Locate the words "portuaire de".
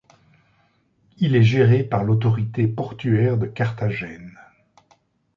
2.67-3.45